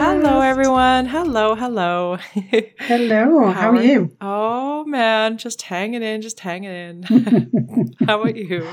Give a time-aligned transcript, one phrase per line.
[0.00, 1.06] Hello, everyone.
[1.06, 2.16] Hello, hello.
[2.78, 3.50] Hello.
[3.50, 4.14] How, are you?
[4.20, 5.38] Oh, man.
[5.38, 7.02] Just hanging in, just hanging in.
[8.06, 8.64] How about you?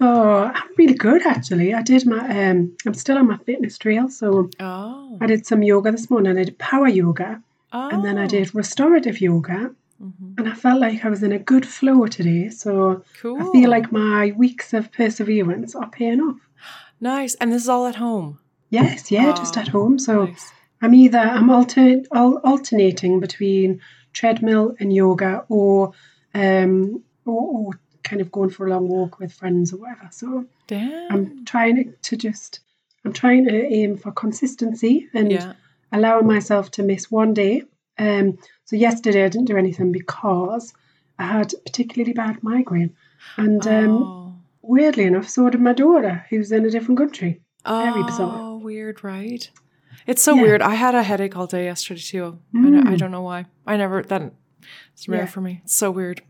[0.00, 1.74] Oh, I'm really good actually.
[1.74, 5.18] I did my um I'm still on my fitness trail, so Oh.
[5.20, 6.38] I did some yoga this morning.
[6.38, 7.42] I did power yoga
[7.72, 7.88] oh.
[7.90, 9.70] and then I did restorative yoga
[10.02, 10.38] Mhm.
[10.38, 12.48] and I felt like I was in a good flow today.
[12.48, 13.40] So Cool.
[13.40, 16.38] I feel like my weeks of perseverance are paying off.
[17.00, 17.34] Nice.
[17.36, 18.38] And this is all at home.
[18.74, 19.98] Yes, yeah, just Oh, at home.
[19.98, 20.52] So Nice.
[20.82, 23.80] I'm either I'm alter, al- alternating between
[24.12, 25.92] treadmill and yoga or
[26.34, 30.08] um or, or kind of going for a long walk with friends or whatever.
[30.12, 31.12] So Damn.
[31.12, 32.60] I'm trying to- just
[33.04, 35.52] I'm trying to aim for consistency and yeah.
[35.92, 37.62] allowing myself to miss one day.
[37.98, 40.72] Um, so yesterday I didn't do anything because
[41.18, 42.96] I had a particularly bad migraine,
[43.36, 44.34] and um, oh.
[44.62, 47.40] weirdly enough, so did my daughter, who's in a different country.
[47.64, 48.53] very bizarre.
[48.64, 49.48] Weird, right?
[50.06, 50.42] It's so Yeah.
[50.42, 50.62] weird.
[50.62, 52.38] I had a headache all day yesterday too.
[52.54, 52.62] I, I
[52.94, 52.98] Mm.
[52.98, 53.44] don't know why.
[53.66, 54.32] I never that.
[54.94, 55.26] It's rare Yeah.
[55.26, 55.60] for me.
[55.64, 56.22] It's so weird.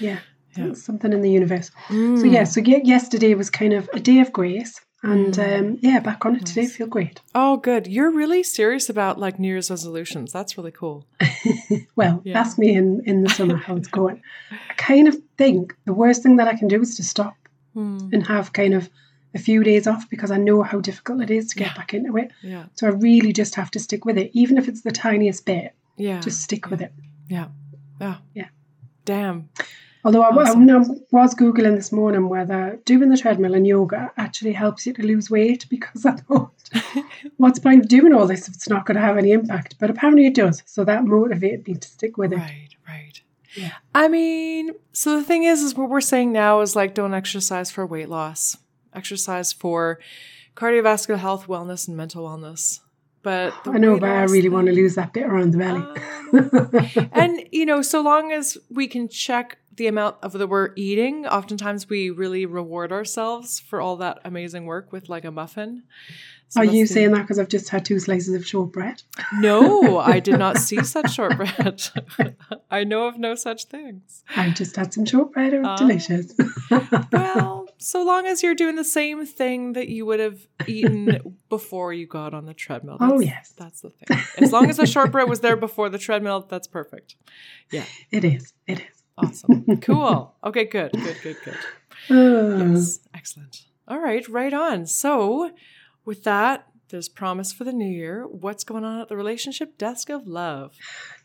[0.00, 0.20] Yeah,
[0.56, 0.72] Yeah.
[0.72, 1.70] something in the universe.
[1.88, 2.32] So Mm.
[2.32, 6.24] yeah, so ye- yesterday was kind of a day of grace, and um, yeah, back
[6.24, 6.66] on it today.
[6.66, 7.20] Feel great.
[7.34, 7.86] Oh, good.
[7.86, 10.32] You're really serious about like New Year's resolutions.
[10.32, 11.04] That's really cool.
[11.96, 12.40] Well, Yeah.
[12.40, 14.22] ask me in in the summer how it's going.
[14.70, 17.34] I kind of think the worst thing that I can do is to stop.
[17.74, 17.98] Hmm.
[18.12, 18.88] and have kind of
[19.38, 21.74] a few days off because I know how difficult it is to get Yeah.
[21.76, 22.30] back into it.
[22.42, 22.64] Yeah.
[22.74, 25.72] So I really just have to stick with it, even if it's the tiniest bit.
[25.96, 26.20] Yeah.
[26.20, 26.92] Just stick with it.
[27.28, 27.48] Yeah.
[28.00, 28.16] Yeah.
[28.34, 28.48] Yeah.
[29.04, 29.48] Damn.
[30.04, 30.70] Although I, Awesome.
[30.70, 30.78] I, I
[31.10, 35.28] was googling this morning whether doing the treadmill and yoga actually helps you to lose
[35.30, 36.52] weight because I thought,
[37.36, 39.74] what's the point of doing all this if it's not going to have any impact?
[39.80, 40.62] But apparently it does.
[40.66, 42.36] So that motivated me to stick with it.
[42.36, 43.20] Right, right.
[43.56, 43.72] Yeah.
[43.94, 47.70] I mean, so the thing is, is what we're saying now is like don't exercise
[47.70, 48.56] for weight loss.
[48.98, 49.98] Exercise for
[50.56, 52.80] cardiovascular health, wellness, and mental wellness.
[53.22, 55.84] But I know, but I really want to lose that bit around the belly.
[56.32, 60.70] Um, and you know, so long as we can check the amount of that we're
[60.76, 65.82] eating, oftentimes we really reward ourselves for all that amazing work with like a muffin.
[66.48, 69.02] So Are you the- saying that because I've just had two slices of shortbread?
[69.34, 71.82] No, I did not see such shortbread.
[72.70, 74.24] I know of no such things.
[74.34, 75.52] I just had some shortbread.
[75.52, 75.76] It was Ah.
[75.76, 76.34] delicious.
[77.12, 81.92] Well, so long as you're doing the same thing that you would have eaten before
[81.92, 82.98] you got on the treadmill.
[83.00, 83.54] Oh, yes.
[83.56, 84.18] That's the thing.
[84.38, 87.16] As long as the shortbread was there before the treadmill, that's perfect.
[87.70, 88.52] Yeah, it is.
[88.66, 89.02] It is.
[89.16, 89.64] Awesome.
[89.80, 90.34] Cool.
[90.44, 91.56] Okay, good, good, good, good.
[92.10, 93.62] Uh, Yes, excellent.
[93.88, 94.86] All right, right on.
[94.86, 95.50] So,
[96.04, 98.26] with that, there's promise for the new year.
[98.26, 100.74] What's going on at the relationship desk of love?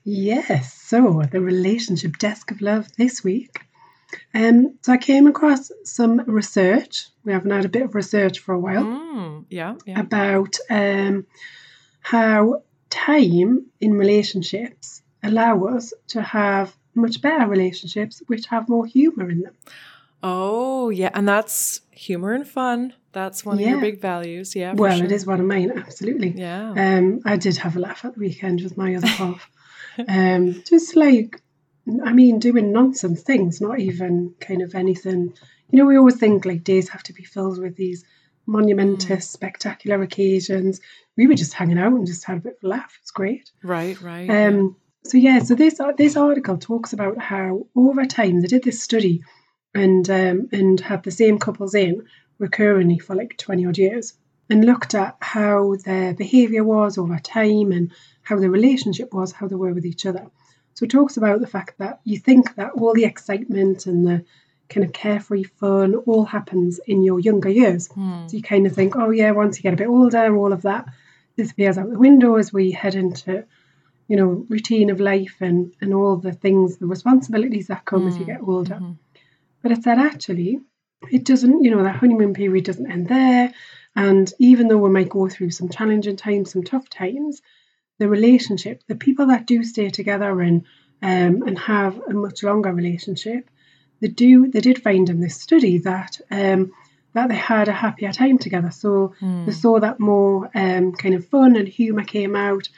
[0.03, 0.73] Yes.
[0.73, 3.61] So the relationship desk of love this week.
[4.33, 7.07] Um, so I came across some research.
[7.23, 9.99] We haven't had a bit of research for a while Mm, yeah, yeah.
[9.99, 11.25] about um,
[12.01, 19.29] how time in relationships allow us to have much better relationships which have more humor
[19.29, 19.53] in them.
[20.21, 22.93] Oh, yeah, and that's humor and fun.
[23.11, 24.55] That's one of your big values.
[24.55, 24.71] Yeah.
[24.73, 25.05] for well, sure.
[25.05, 26.29] it is one of mine, absolutely.
[26.29, 26.71] Yeah.
[26.71, 29.49] Um, I did have a laugh at the weekend with my other half.
[30.07, 31.41] um, just like,
[32.03, 35.33] I mean, doing nonsense things, not even kind of anything.
[35.69, 38.05] You know, we always think like days have to be filled with these
[38.45, 40.79] monumentous, spectacular occasions.
[41.17, 42.97] We were just hanging out and just had a bit of a laugh.
[43.01, 43.51] It's great.
[43.63, 44.29] right, right.
[44.29, 48.81] Um, so yeah, so this this article talks about how over time they did this
[48.81, 49.21] study
[49.73, 52.03] and um, and had the same couples in
[52.39, 54.13] recurringly for like twenty odd years
[54.49, 57.91] and looked at how their behaviour was over time and
[58.21, 60.27] how the relationship was, how they were with each other.
[60.73, 64.25] So it talks about the fact that you think that all the excitement and the
[64.69, 67.87] kind of carefree fun all happens in your younger years.
[67.91, 68.27] Hmm.
[68.27, 70.63] So you kind of think, oh yeah, once you get a bit older, all of
[70.63, 70.85] that
[71.37, 73.45] disappears out the window as we head into,
[74.07, 78.17] you know, routine of life and and all the things, the responsibilities that come as
[78.17, 78.75] you Mm, get older.
[78.75, 78.97] mhm.
[79.61, 80.59] But it said actually,
[81.11, 83.53] it doesn't, you know, that honeymoon period doesn't end there.
[83.95, 87.41] And even though we might go through some challenging times, some tough times,
[87.99, 90.63] the relationship, the people that do stay together and
[91.01, 93.49] um, and have a much longer relationship,
[93.99, 96.71] they do they did find in this study that um,
[97.13, 98.71] that they had a happier time together.
[98.71, 99.45] So Hmm.
[99.45, 102.69] they saw that more um, kind of fun and humour came out,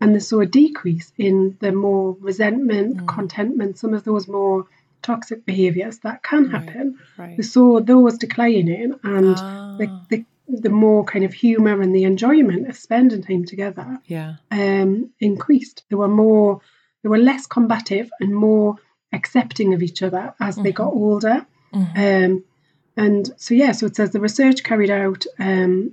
[0.00, 3.06] and they saw a decrease in the more resentment, Mm.
[3.06, 4.66] contentment, some of those more
[5.02, 6.98] toxic behaviours that can happen.
[7.18, 7.36] Right.
[7.36, 12.04] They saw those declining, and Ah, the, the the more kind of humour and the
[12.04, 14.36] enjoyment of spending time together yeah.
[14.50, 15.84] um, increased.
[15.88, 16.60] They were more,
[17.02, 18.76] they were less combative and more
[19.12, 21.46] accepting of each other as they got older.
[21.72, 21.96] Mhm.
[22.26, 22.44] Um,
[22.96, 25.92] and so yeah, so it says the research carried out um,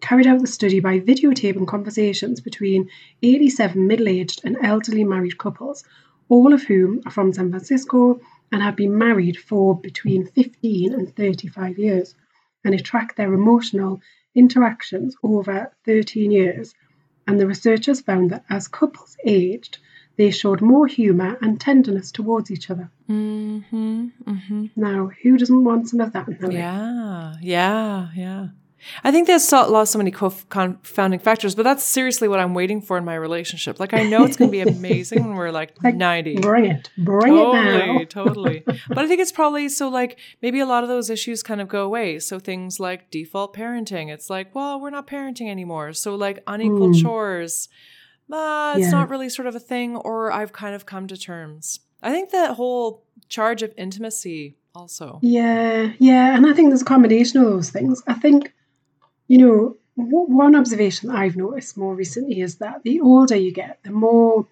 [0.00, 2.90] carried out the study by videotaping conversations between
[3.22, 5.84] 87 middle-aged and elderly married couples,
[6.28, 8.20] all of whom are from San Francisco
[8.50, 12.14] and have been married for between 15 and 35 years.
[12.64, 14.00] And it tracked their emotional
[14.34, 16.74] interactions over 13 years.
[17.26, 19.78] And the researchers found that as couples aged,
[20.16, 22.90] they showed more humour and tenderness towards each other.
[23.08, 24.08] Mm-hmm.
[24.26, 24.66] Mm-hmm.
[24.76, 26.58] Now, who doesn't want some of that in their life?
[26.58, 28.48] Yeah, yeah, yeah.
[29.04, 32.80] I think so, lost so many co- confounding factors, but that's seriously what I'm waiting
[32.80, 33.78] for in my relationship.
[33.80, 36.38] Like, I know it's going to be amazing when we're like, Like, 90.
[36.40, 36.90] Bring it.
[36.98, 37.98] Bring it now.
[38.04, 38.06] Totally,
[38.64, 38.64] totally.
[38.88, 41.68] But I think it's probably so like maybe a lot of those issues kind of
[41.68, 42.18] go away.
[42.18, 45.92] So things like default parenting, it's like, well, we're not parenting anymore.
[45.92, 47.02] So like unequal Mm.
[47.02, 47.68] chores,
[48.32, 48.90] uh, it's Yeah.
[48.90, 51.80] not really sort of a thing, or I've kind of come to terms.
[52.02, 55.18] I think that whole charge of intimacy also.
[55.22, 58.02] Yeah, yeah, and I think there's a combination of those things.
[58.06, 58.52] I think,
[59.32, 63.78] you know, one observation that I've noticed more recently is that the older you get,
[63.82, 64.46] the more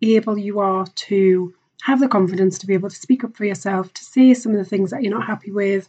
[0.00, 1.52] able you are to
[1.82, 4.58] have the confidence to be able to speak up for yourself, to say some of
[4.58, 5.88] the things that you're not happy with,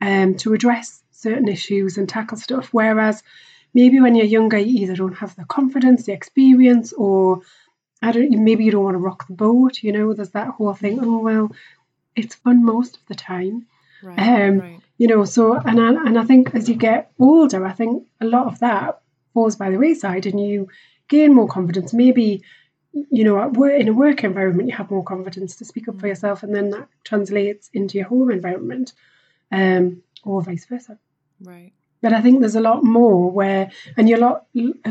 [0.00, 2.70] um, to address certain issues and tackle stuff.
[2.72, 3.22] Whereas
[3.72, 7.42] maybe when you're younger, you either don't have the confidence, the experience, or
[8.02, 8.32] I don't.
[8.32, 9.84] Maybe you don't want to rock the boat.
[9.84, 10.98] You know, there's that whole thing.
[11.00, 11.52] Oh well,
[12.16, 13.68] it's fun most of the time
[14.02, 14.18] Right.
[14.18, 14.79] Um, right.
[15.00, 18.26] You know so and I, and I think as you get older I think a
[18.34, 19.00] lot of that
[19.34, 20.68] falls by the wayside and you
[21.14, 22.28] gain more confidence maybe
[23.16, 25.98] you know at work, in a work environment you have more confidence to speak up
[26.00, 28.92] for yourself and then that translates into your home environment
[29.58, 30.94] um, or vice versa
[31.52, 31.72] Right.
[32.02, 34.38] but I think there's a lot more where and you're a lot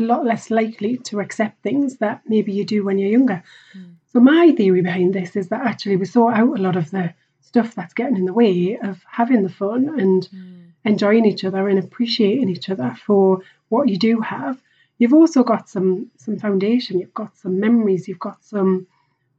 [0.12, 3.42] lot less likely to accept things that maybe you do when you're younger
[3.76, 3.94] Mm.
[4.12, 7.04] so my theory behind this is that actually we sort out a lot of the
[7.40, 10.72] stuff that's getting in the way of having the fun and Mm.
[10.84, 14.60] enjoying each other and appreciating each other for what you do have.
[14.98, 16.98] You've also got some some foundation.
[17.00, 18.06] You've got some memories.
[18.08, 18.86] You've got some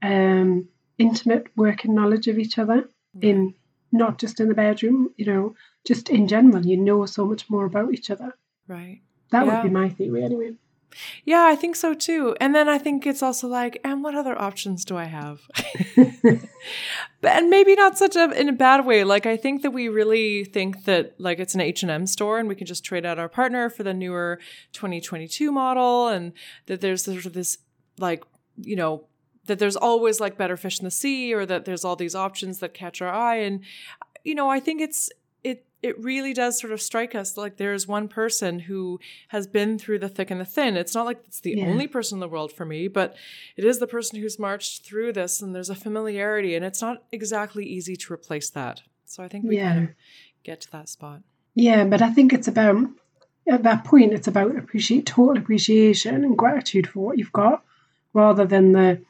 [0.01, 0.67] um,
[0.97, 2.89] intimate working knowledge of each other
[3.21, 3.53] in
[3.91, 5.11] not just in the bedroom.
[5.17, 5.55] You know,
[5.85, 6.65] just in general.
[6.65, 8.33] You know so much more about each other.
[8.67, 9.01] Right.
[9.31, 9.53] That Yeah.
[9.53, 10.55] would be my theory anyway.
[11.25, 12.35] Yeah, I think so too.
[12.39, 15.41] And then I think it's also like, and what other options do I have?
[17.23, 19.03] and maybe not such a in a bad way.
[19.03, 22.39] Like I think that we really think that like it's an H and M store,
[22.39, 24.39] and we can just trade out our partner for the newer
[24.73, 26.33] 2022 model, and
[26.67, 27.57] that there's sort of this
[27.97, 28.23] like
[28.57, 29.05] you know
[29.45, 32.59] that there's always like better fish in the sea, or that there's all these options
[32.59, 33.61] that catch our eye, and
[34.23, 35.09] you know I think it's
[35.81, 38.99] it really does sort of strike us like there's one person who
[39.29, 40.77] has been through the thick and the thin.
[40.77, 41.65] It's not like it's the Yeah.
[41.67, 43.15] only person in the world for me, but
[43.57, 47.03] it is the person who's marched through this and there's a familiarity and it's not
[47.11, 48.81] exactly easy to replace that.
[49.05, 49.89] So I think we kind of
[50.43, 51.21] get to that spot.
[51.55, 52.77] Yeah, but I think it's about
[53.47, 57.63] at that point it's about appreciate total appreciation and gratitude for what you've got,
[58.13, 59.01] rather than the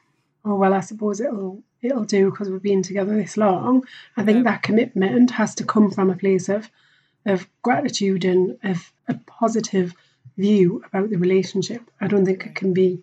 [0.44, 3.84] oh well I suppose it'll it'll do because we've been together this long.
[4.16, 4.52] I think Yeah.
[4.52, 6.70] that commitment has to come from a place of
[7.24, 9.94] of gratitude and of a positive
[10.36, 11.82] view about the relationship.
[12.00, 13.00] I don't think it can be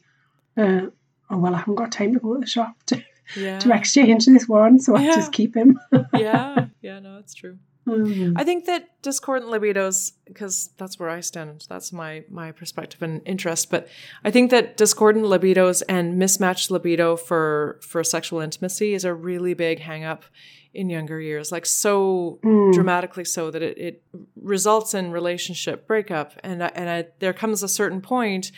[0.57, 0.88] uh,
[1.29, 3.01] oh well I haven't got time to go to the shop to,
[3.38, 3.59] Yeah.
[3.59, 5.15] to exchange this one, so I Yeah.
[5.15, 5.79] just keep him.
[6.13, 6.65] yeah.
[6.81, 7.57] Yeah, no, that's true.
[7.89, 8.34] Mm.
[8.36, 11.65] I think that discordant libidos, because that's where I stand.
[11.69, 13.69] That's my my perspective and interest.
[13.69, 13.88] But
[14.24, 19.53] I think that discordant libidos and mismatched libido for for sexual intimacy is a really
[19.53, 20.24] big hang up
[20.74, 21.51] in younger years.
[21.51, 22.74] Like so Mm.
[22.74, 24.03] dramatically so that it, it
[24.41, 26.34] results in relationship breakup.
[26.43, 28.51] And and I, there comes a certain point.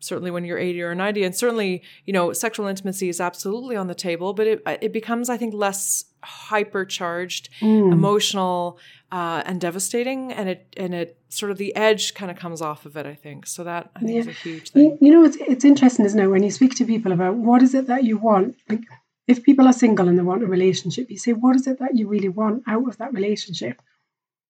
[0.00, 3.88] Certainly, when you're 80 or 90, and certainly, you know, sexual intimacy is absolutely on
[3.88, 7.92] the table, but it it becomes, I think, less hypercharged Mm.
[7.92, 8.78] emotional
[9.10, 12.84] uh, and devastating, and it and it sort of the edge kind of comes off
[12.86, 13.06] of it.
[13.06, 13.64] I think so.
[13.64, 14.98] That I think is a huge thing.
[15.00, 17.74] You, know, it's, it's interesting, isn't it, when you speak to people about what is
[17.74, 18.56] it that you want?
[18.68, 18.82] Like,
[19.26, 21.96] if people are single and they want a relationship, you say, what is it that
[21.96, 23.80] you really want out of that relationship?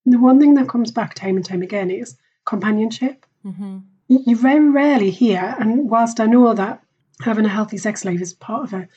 [0.04, 3.26] And the one thing that comes back time and time again is companionship.
[3.42, 6.82] hmm You, you very rarely hear, and whilst I know that
[7.22, 8.88] having a healthy sex life is part of a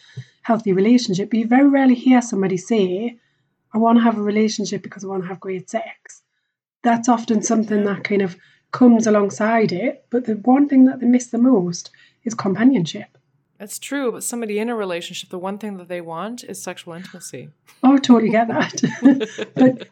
[0.43, 3.17] healthy relationship, but you very rarely hear somebody say,
[3.73, 6.21] I want to have a relationship because I want to have great sex.
[6.83, 8.35] That's often something that kind of
[8.71, 10.05] comes alongside it.
[10.09, 11.91] But the one thing that they miss the most
[12.23, 13.17] is companionship.
[13.61, 16.95] That's true, but somebody in a relationship, the one thing that they want is sexual
[16.95, 17.49] intimacy.
[17.83, 18.81] Oh, totally get that.
[19.53, 19.87] but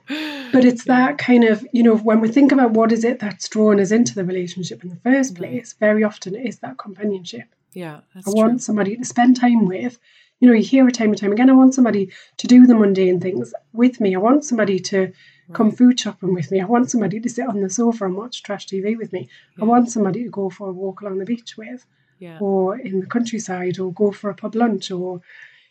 [0.52, 3.48] but it's that kind of, you know, when we think about what is it that's
[3.48, 5.44] drawn us into the relationship in the first mm-hmm.
[5.44, 7.46] place, very often it is that companionship.
[7.74, 8.40] Yeah, that's I true.
[8.40, 10.00] want somebody to spend time with.
[10.40, 11.50] You know, you hear it time and time again.
[11.50, 14.16] I want somebody to do the mundane things with me.
[14.16, 15.12] I want somebody to
[15.54, 16.62] come food shopping with me.
[16.62, 19.28] I want somebody to sit on the sofa and watch trash TV with me.
[19.60, 21.86] I want somebody to go for a walk along the beach with,
[22.20, 22.38] yeah.
[22.40, 25.22] or in the countryside, or go for a pub lunch, or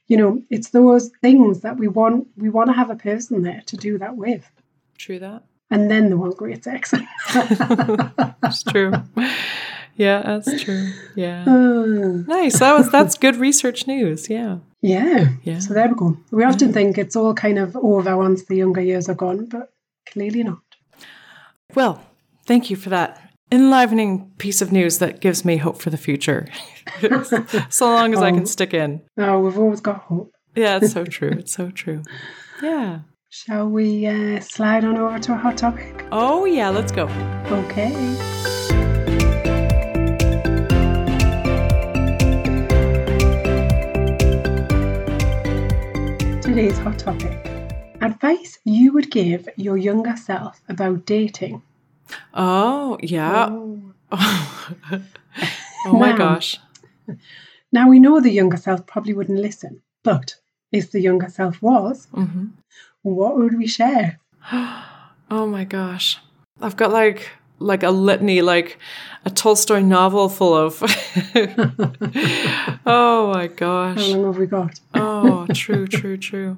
[0.06, 2.28] you know, it's those things that we want.
[2.36, 4.50] We want to have a person there to do that with,
[4.98, 5.44] True that.
[5.70, 6.92] and then they want great sex.
[8.44, 8.92] It's true.
[9.98, 10.90] Yeah, that's true.
[11.16, 11.44] Yeah.
[11.46, 12.58] Uh, Nice.
[12.60, 14.30] That was that's good research news.
[14.30, 14.58] Yeah.
[14.80, 15.28] yeah.
[15.42, 15.58] Yeah.
[15.58, 16.16] So there we go.
[16.30, 19.68] We often think it's all kind of over once the younger years are gone, but
[20.10, 20.60] clearly not.
[21.74, 22.02] Well,
[22.46, 23.20] thank you for that
[23.52, 26.46] enlivening piece of news that gives me hope for the future.
[27.70, 28.44] so long as I can Oh.
[28.46, 29.02] stick in.
[29.18, 30.32] Oh, we've always got hope.
[30.54, 31.30] Yeah, it's so true.
[31.38, 32.02] It's so true.
[32.62, 33.00] Yeah.
[33.30, 36.04] Shall we uh, slide on over to a hot topic?
[36.12, 37.06] Oh, yeah, let's go.
[37.50, 38.57] Okay.
[46.58, 47.46] Today's hot topic
[48.00, 51.62] advice you would give your younger self about dating.
[52.34, 53.46] Oh, yeah.
[53.48, 53.94] Oh.
[55.86, 56.16] Oh, my Now.
[56.18, 56.58] gosh.
[57.70, 60.34] Now we know the younger self probably wouldn't listen, but
[60.72, 62.46] if the younger self was, hmm
[63.02, 64.18] what would we share?
[65.30, 66.18] Oh my gosh.
[66.60, 68.78] I've got like like a litany, like
[69.24, 70.82] a Tolstoy novel full of
[72.86, 73.98] Oh my gosh!
[73.98, 74.80] How long have we got?
[74.94, 76.56] Oh, true, true, true.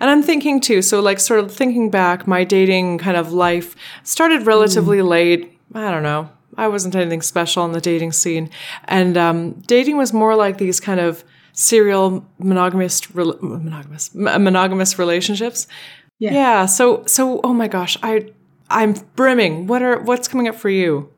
[0.00, 3.76] And I'm thinking too, so like sort of thinking back, my dating kind of life
[4.02, 5.58] started relatively late.
[5.74, 6.28] I don't know.
[6.56, 8.50] I wasn't anything special in the dating scene.
[8.84, 14.98] And um, dating was more like these kind of serial monogamous, rel monogamous, m- monogamous
[14.98, 15.66] relationships.
[16.18, 16.32] Yeah.
[16.32, 16.66] Yeah.
[16.66, 18.32] So, so, oh my gosh, I,
[18.70, 19.66] I'm brimming.
[19.66, 21.12] What are, what's coming up for you?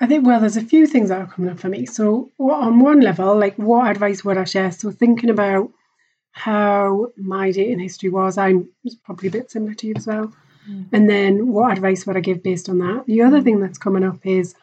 [0.00, 1.84] I think, well, there's a few things that are coming up for me.
[1.84, 4.70] So, on one level, like, what advice would I share?
[4.70, 5.72] So, thinking about
[6.30, 8.68] how my dating history was, I'm
[9.04, 10.32] probably a bit similar to you as well.
[10.66, 10.82] Hmm.
[10.92, 13.04] And then, what advice would I give based on that?
[13.06, 13.44] The other hmm.
[13.44, 14.54] thing that's coming up is,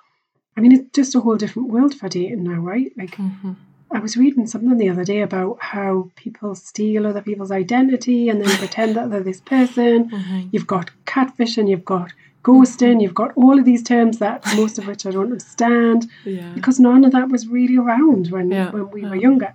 [0.55, 2.93] I mean, it's just a whole different world for dating now, right?
[2.97, 3.53] Like, mm-hmm.
[3.95, 8.41] I was reading something the other day about how people steal other people's identity and
[8.41, 10.13] then pretend that they're this person.
[10.13, 10.41] Uh-huh.
[10.51, 12.11] You've got catfishing, you've got
[12.43, 16.51] ghosting, you've got all of these terms that most of which I don't understand Yeah.
[16.53, 19.15] because none of that was really around when Yeah, when we were uh-huh.
[19.15, 19.53] younger.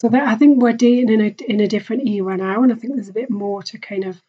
[0.00, 2.74] So that I think we're dating in a in a different era now, and I
[2.74, 4.20] think there's a bit more to kind of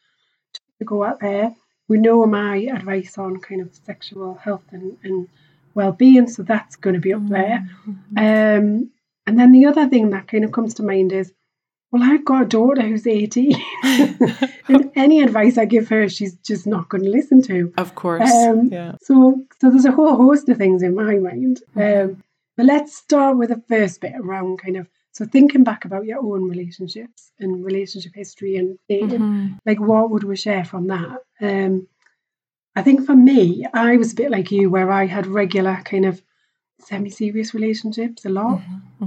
[0.80, 1.56] to go out there.
[1.88, 5.28] We know my advice on kind of sexual health and, and
[5.74, 7.68] well being, so that's going to be up there.
[7.88, 8.18] Mm-hmm.
[8.18, 8.92] Um,
[9.28, 11.32] and then the other thing that kind of comes to mind is,
[11.92, 16.68] well, I've got a daughter who's 18, and any advice I give her, she's just
[16.68, 17.72] not going to listen to.
[17.78, 18.30] Of course.
[18.32, 18.96] Um, yeah.
[19.02, 21.62] So, so there's a whole host of things in my mind.
[21.76, 22.22] Um,
[22.58, 26.20] but let's start with the first bit around kind of so thinking back about your
[26.20, 29.60] own relationships and relationship history and dating, Mhm.
[29.66, 31.20] like what would we share from that?
[31.40, 31.88] Um,
[32.76, 36.06] I think for me, I was a bit like you, where I had regular kind
[36.06, 36.22] of
[36.80, 38.62] semi-serious relationships a lot.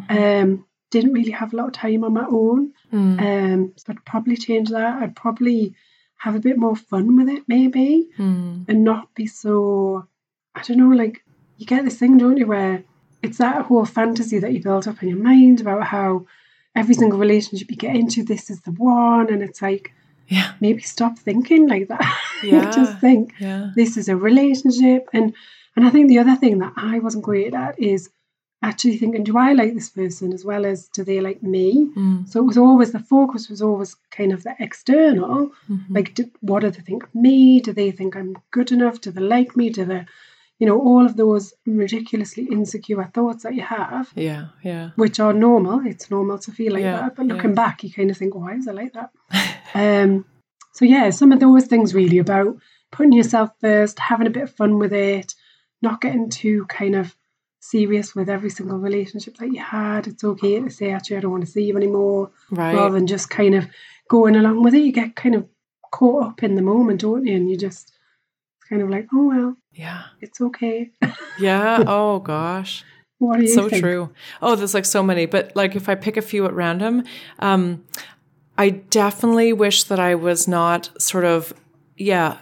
[0.08, 2.72] Um, didn't really have a lot of time on my own.
[2.92, 3.20] Mm.
[3.20, 5.02] Um, so I'd probably change that.
[5.02, 5.74] I'd probably
[6.16, 8.64] have a bit more fun with it, maybe Mm.
[8.68, 10.06] and not be so
[10.54, 11.22] I don't know, like
[11.58, 12.82] you get this thing, don't you, where
[13.22, 16.26] it's that whole fantasy that you build up in your mind about how
[16.74, 19.92] every single relationship you get into, this is the one, and it's like
[20.26, 20.52] Yeah.
[20.60, 22.18] maybe stop thinking like that.
[22.42, 22.70] Yeah.
[22.70, 23.70] Just think Yeah.
[23.76, 25.34] this is a relationship, and
[25.78, 28.10] and I think the other thing that I wasn't great at is
[28.62, 31.66] actually thinking, do I like this person as well as do they like me?
[31.96, 32.28] Mm.
[32.28, 35.84] So it was always the focus was always kind of the external, Mhm.
[35.96, 37.60] like do, what do they think of me?
[37.60, 39.00] Do they think I'm good enough?
[39.00, 39.70] Do they like me?
[39.70, 40.04] Do they,
[40.58, 44.46] you know, all of those ridiculously insecure thoughts that you have, Yeah.
[44.64, 44.90] Yeah.
[44.96, 45.86] which are normal.
[45.86, 47.34] It's normal to feel like Yeah, that, but yeah.
[47.34, 49.10] looking back, you kind of think, why is I like that?
[49.74, 50.24] um,
[50.72, 52.56] so yeah, some of those things really about
[52.90, 55.34] putting yourself first, having a bit of fun with it,
[55.82, 57.14] not getting too kind of
[57.60, 60.06] serious with every single relationship that you had.
[60.06, 62.74] It's okay to say, actually, I don't want to see you anymore Right.
[62.74, 63.66] rather than just kind of
[64.08, 64.82] going along with it.
[64.82, 65.46] You get kind of
[65.92, 67.34] caught up in the moment, don't you?
[67.36, 67.92] And you just
[68.68, 70.04] kind of like, oh well, yeah.
[70.20, 70.90] it's okay.
[71.40, 71.84] Yeah.
[71.86, 72.84] Oh gosh.
[73.18, 73.82] what do you so think?
[73.82, 74.10] true.
[74.42, 77.04] Oh, there's like so many, but like if I pick a few at random,
[77.38, 77.84] um,
[78.56, 81.52] I definitely wish that I was not sort of,
[81.96, 82.38] yeah,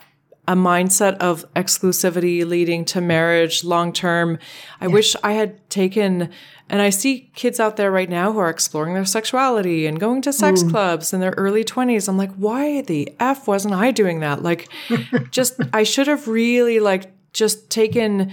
[0.49, 4.39] a mindset of exclusivity leading to marriage long term.
[4.81, 6.31] I wish I had taken,
[6.71, 10.23] and I see kids out there right now who are exploring their sexuality and going
[10.23, 10.71] to sex Mm.
[10.71, 12.09] clubs in their early 20s.
[12.09, 14.43] I'm like, why the F wasn't I doing that?
[14.43, 14.69] Like,
[15.31, 18.31] just, I should have really, like, just taken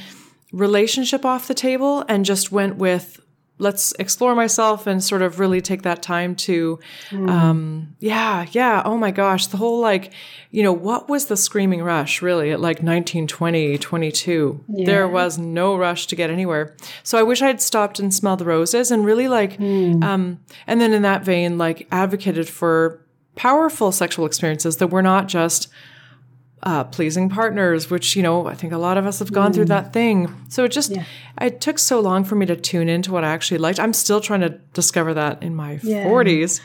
[0.52, 3.20] relationship off the table and just went with,
[3.64, 6.80] let's explore myself and sort of really take that time to
[7.12, 10.12] um yeah yeah oh my gosh the whole like
[10.52, 15.38] you know what was the screaming rush really at like 19 20 22 there was
[15.38, 16.76] no rush to get anywhere.
[17.04, 20.94] So i wish i'd stopped and smelled the roses and really like um and then
[20.94, 23.00] in that vein like advocated for
[23.36, 25.68] powerful sexual experiences that were not just
[26.64, 29.66] uh, pleasing partners, which, you know, I think a lot of us have gone through
[29.66, 30.34] that thing.
[30.50, 31.04] So it just, Yeah.
[31.42, 33.80] it took so long for me to tune into what I actually liked.
[33.80, 36.06] I'm still trying to discover that in my Yeah.
[36.06, 36.62] 40s.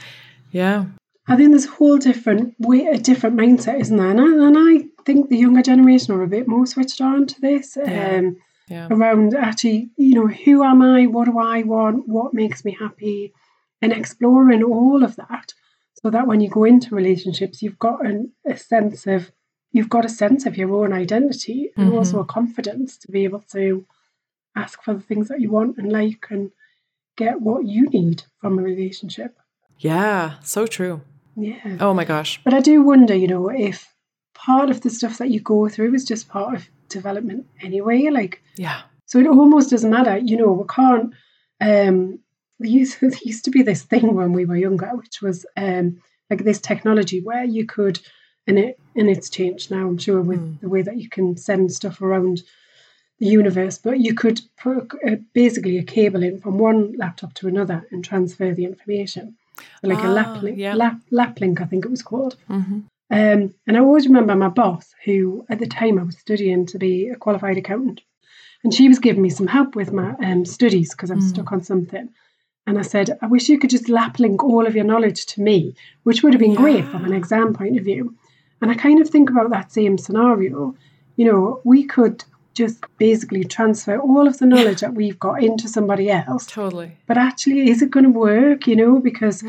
[0.53, 0.87] Yeah.
[1.27, 4.11] I think there's a whole different way, a different mindset, isn't there?
[4.11, 7.41] And I, and I think the younger generation are a bit more switched on to
[7.41, 7.77] this.
[7.77, 8.17] Yeah.
[8.19, 8.37] Um,
[8.71, 8.87] Yeah.
[8.91, 11.07] around actually, you know, who am I?
[11.07, 12.07] What do I want?
[12.07, 13.33] What makes me happy?
[13.81, 15.55] And exploring all of that,
[16.03, 19.31] so that when you go into relationships, you've got an, a sense of
[19.79, 23.45] you've got a sense of your own identity and also a confidence to be able
[23.53, 23.87] to
[24.57, 26.51] ask for the things that you want and like and
[27.17, 29.39] get what you need from a relationship.
[29.79, 30.35] Yeah.
[30.43, 31.01] So true.
[31.37, 31.77] Yeah.
[31.81, 32.41] Oh my gosh.
[32.45, 33.95] But I do wonder, you know, if
[34.35, 38.09] part of the stuff that you go through is just part of development anyway.
[38.11, 38.81] Like, Yeah.
[39.07, 40.17] so it almost doesn't matter.
[40.19, 41.13] You know, we can't.
[41.61, 42.19] Um,
[42.59, 46.01] there used, there used to be this thing when we were younger, which was um,
[46.31, 48.01] like this technology where you could,
[48.49, 49.87] and it and it's changed now.
[49.87, 52.43] I'm sure with the way that you can send stuff around
[53.21, 57.49] the universe, but you could put uh, basically a cable in from one laptop to
[57.49, 59.37] another and transfer the information,
[59.83, 60.59] like a Ah, lap link.
[60.59, 60.75] yeah.
[60.75, 62.37] Lap, lap link, I think it was called.
[62.49, 66.67] hmm Um, and I always remember my boss, who at the time I was studying
[66.67, 68.01] to be a qualified accountant,
[68.65, 71.53] and she was giving me some help with my um, studies because I was stuck
[71.53, 72.09] on something.
[72.67, 75.41] And I said, I wish you could just lap link all of your knowledge to
[75.41, 78.15] me, which would have been great from an exam point of view.
[78.61, 80.75] And I kind of think about that same scenario.
[81.17, 85.69] You know, we could just basically transfer all of the knowledge that we've got into
[85.69, 86.47] somebody else.
[86.47, 86.97] Totally.
[87.07, 88.67] But actually, is it going to work?
[88.67, 89.45] You know, because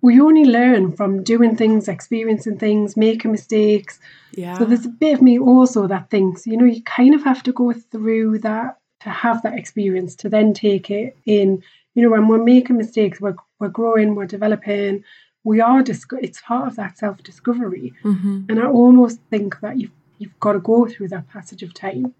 [0.00, 4.00] we only learn from doing things, experiencing things, making mistakes.
[4.32, 4.58] Yeah.
[4.58, 7.42] So there's a bit of me also that thinks, you know, you kind of have
[7.44, 11.62] to go through that to have that experience to then take it in.
[11.94, 15.04] You know, when we're making mistakes, we're we're growing, we're developing.
[15.46, 19.78] We are disco- It's part of that self discovery, hmm and I almost think that
[19.80, 22.14] you've you've got to go through that passage of time.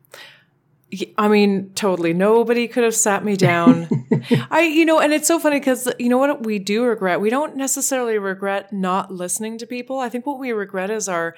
[1.19, 2.13] I mean, totally.
[2.15, 3.89] Nobody could have sat me down.
[4.51, 7.21] I, you know, and it's so funny because you know what we do regret.
[7.21, 9.99] We don't necessarily regret not listening to people.
[9.99, 11.35] I think what we regret is our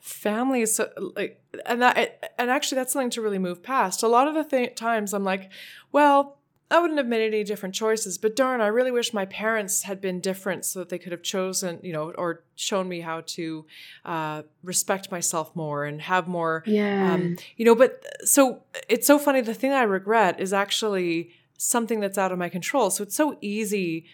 [0.00, 0.74] families.
[0.74, 4.02] So, like, and that, and actually, that's something to really move past.
[4.02, 5.50] A lot of the th- times, I'm like,
[5.92, 6.39] well.
[6.70, 10.00] I wouldn't have made any different choices, but darn, I really wish my parents had
[10.00, 13.66] been different so that they could have chosen, you know, or shown me how to
[14.04, 19.18] uh, respect myself more and have more Yeah, um, you know, but so it's so
[19.18, 19.40] funny.
[19.40, 22.90] The thing I regret is actually something that's out of my control.
[22.90, 24.06] So it's so easy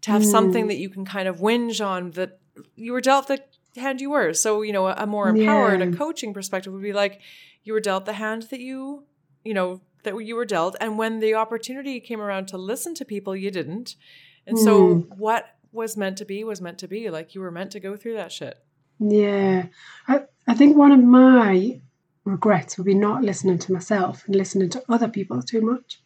[0.00, 2.38] to have something that you can kind of whinge on that
[2.74, 3.42] you were dealt the
[3.76, 4.34] hand you were.
[4.34, 7.20] So, you know, a, a more empowered, a coaching perspective would be like,
[7.62, 9.04] you were dealt the hand that you,
[9.44, 10.76] you know, that you were dealt.
[10.80, 13.96] And when the opportunity came around to listen to people, you didn't.
[14.46, 15.00] And so hmm.
[15.16, 17.10] what was meant to be was meant to be.
[17.10, 18.58] Like you were meant to go through that shit.
[18.98, 19.66] Yeah,
[20.08, 21.80] I, I think one of my
[22.24, 26.00] regrets would be not listening to myself and listening to other people too much.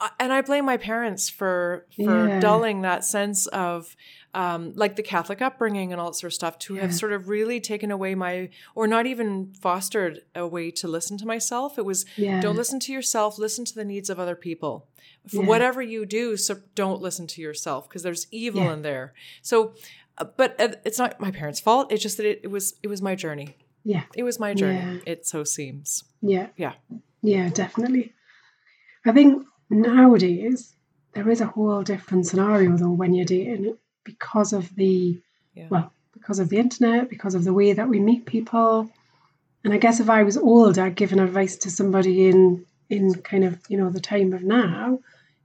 [0.00, 2.40] Uh, and I blame my parents for for Yeah.
[2.40, 3.94] dulling that sense of
[4.34, 7.28] um, like the Catholic upbringing and all that sort of stuff to have sort of
[7.28, 11.78] really taken away my or not even fostered a way to listen to myself.
[11.78, 12.40] It was Yeah.
[12.40, 14.86] don't listen to yourself, listen to the needs of other people.
[15.28, 15.48] For Yeah.
[15.48, 18.72] whatever you do, so don't listen to yourself because there's evil Yeah.
[18.74, 19.14] in there.
[19.42, 19.74] So,
[20.18, 21.90] uh, but uh, it's not my parents' fault.
[21.92, 23.56] It's just that it, it was it was my journey.
[23.84, 24.78] Yeah, It was my journey.
[24.78, 25.12] Yeah.
[25.12, 26.04] It so seems.
[26.22, 26.74] yeah, Yeah.
[27.22, 28.12] yeah, definitely.
[29.06, 30.74] I think nowadays
[31.14, 35.18] there is a whole different scenario though when you're dating because of the
[35.54, 35.66] Yeah.
[35.70, 38.90] well, because of the internet, because of the way that we meet people.
[39.64, 43.58] And I guess if I was older, giving advice to somebody in in kind of
[43.68, 44.98] you know the time of now,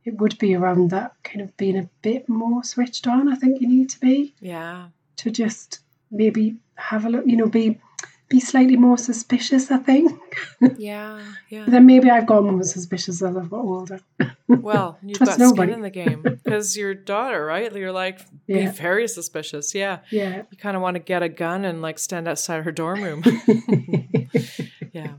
[0.04, 3.28] it would be around that kind of being a bit more switched on.
[3.32, 4.88] I think you need to be Yeah.
[5.18, 5.80] to just
[6.12, 7.80] maybe have a look, you know, be
[8.28, 9.70] be slightly more suspicious.
[9.72, 10.12] I think.
[10.78, 11.22] Yeah.
[11.50, 11.66] Yeah.
[11.68, 14.00] then maybe I've got more suspicious as I've got older.
[14.48, 15.72] Well, you've got nobody.
[15.72, 17.72] skin in the game because your daughter, right?
[17.76, 19.74] You're like, be very suspicious.
[19.76, 20.00] Yeah.
[20.12, 20.44] Yeah.
[20.52, 23.24] You kind of want to get a gun and like stand outside her dorm room.
[24.94, 25.14] yeah.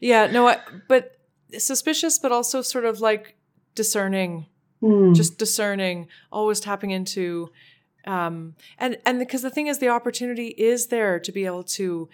[0.00, 0.26] Yeah.
[0.30, 1.18] No, I, but
[1.58, 3.36] suspicious, but also sort of like
[3.74, 4.46] discerning,
[4.82, 5.14] Mm.
[5.14, 7.50] just discerning, always tapping into.
[8.06, 12.08] Um, and, and because the thing is, the opportunity is there to be able to,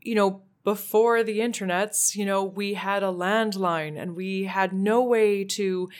[0.00, 5.02] you know, before the internets, you know, we had a landline and we had no
[5.02, 5.90] way to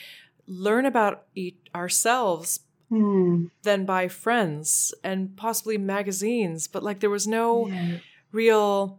[0.47, 2.61] learn about e- ourselves
[2.93, 3.51] Mm.
[3.63, 7.99] than by friends and possibly magazines, but like there was no Yeah.
[8.33, 8.99] real.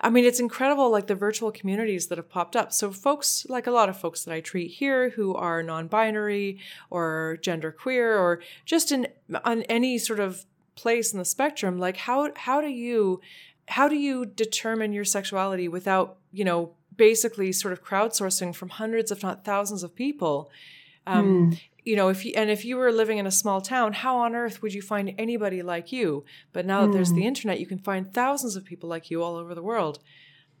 [0.00, 2.72] I mean, it's incredible, like the virtual communities that have popped up.
[2.72, 6.58] So, folks, like a lot of folks that I treat here who are non binary
[6.88, 9.08] or genderqueer or just in
[9.44, 13.20] on any sort of place in the spectrum, like how, how do you
[13.68, 19.10] how do you determine your sexuality without, you know, basically sort of crowdsourcing from hundreds,
[19.10, 20.50] if not thousands of people?
[21.06, 21.60] Um, Mm.
[21.84, 24.34] You know, if you and if you were living in a small town, how on
[24.34, 26.24] earth would you find anybody like you?
[26.52, 29.36] But now that there's the internet, you can find thousands of people like you all
[29.36, 29.98] over the world.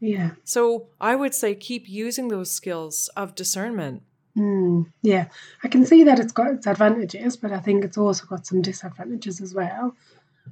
[0.00, 0.32] Yeah.
[0.44, 4.02] So I would say keep using those skills of discernment.
[4.36, 5.28] Mm, yeah,
[5.62, 8.60] I can see that it's got its advantages, but I think it's also got some
[8.62, 9.94] disadvantages as well.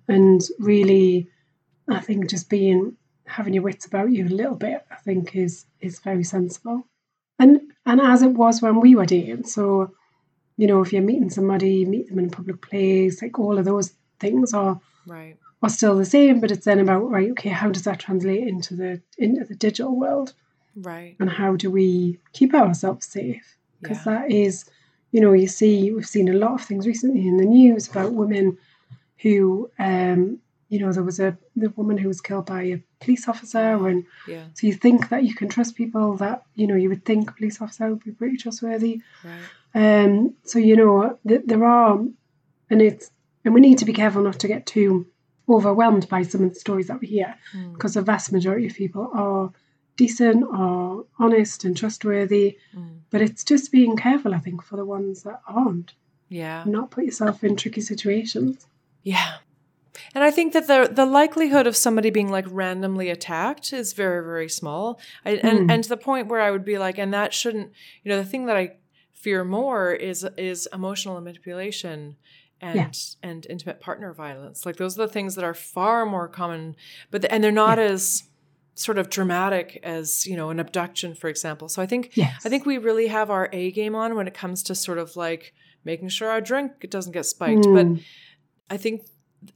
[0.08, 1.28] And really,
[1.88, 5.66] I think just being having your wits about you a little bit, I think is
[5.80, 6.86] is very sensible.
[7.38, 9.92] And and as it was when we were dating, so
[10.62, 13.64] you know, if you're meeting somebody, meet them in a public place, like all of
[13.64, 13.88] those
[14.20, 14.80] things are
[15.16, 15.36] Right.
[15.62, 18.72] are still the same, but it's then about right, okay, how does that translate into
[18.82, 20.28] the into the digital world?
[20.90, 21.16] Right.
[21.20, 23.46] and how do we keep ourselves safe?
[23.80, 24.10] Because Yeah.
[24.12, 24.64] that is,
[25.12, 28.14] you know, you see, we've seen a lot of things recently in the news about
[28.22, 28.56] women
[29.22, 30.20] who, um,
[30.70, 34.04] you know, there was a the woman who was killed by a police officer, and
[34.32, 34.44] Yeah.
[34.54, 37.34] so you think that you can trust people that you know you would think a
[37.38, 38.94] police officer would be pretty trustworthy.
[39.24, 39.48] Right.
[39.74, 41.98] Um, so you know, th- there are,
[42.70, 43.10] and it's
[43.44, 45.06] and we need to be careful not to get too
[45.48, 47.72] overwhelmed by some of the stories that we hear Mm.
[47.74, 49.52] because the vast majority of people are
[49.96, 52.56] decent or honest and trustworthy.
[52.74, 52.98] Mm.
[53.10, 55.92] But it's just being careful, I think, for the ones that aren't.
[56.28, 56.64] Yeah.
[56.66, 58.66] Not put yourself in tricky situations.
[59.02, 59.34] Yeah.
[60.14, 64.24] And I think that the the likelihood of somebody being like randomly attacked is very
[64.24, 64.98] very small.
[65.26, 65.70] I, and Hmm.
[65.70, 67.72] and to the point where I would be like, and that shouldn't.
[68.02, 68.76] You know, the thing that I
[69.22, 72.16] fear more is is emotional manipulation
[72.60, 72.90] and Yeah.
[73.30, 74.66] and intimate partner violence.
[74.66, 76.76] Like those are the things that are far more common,
[77.10, 78.24] but and they're not as
[78.74, 81.68] sort of dramatic as you know an abduction, for example.
[81.68, 82.44] So I think Yes.
[82.44, 85.14] I think we really have our A game on when it comes to sort of
[85.16, 85.52] like
[85.84, 87.64] making sure our drink doesn't get spiked.
[87.64, 88.02] But Mm.
[88.70, 89.02] I think